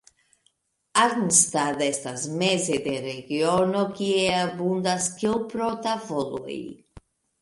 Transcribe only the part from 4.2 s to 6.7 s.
abundas keŭpro-tavoloj.